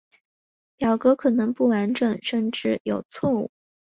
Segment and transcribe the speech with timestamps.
[0.77, 3.51] 表格可能不完整甚至有错误。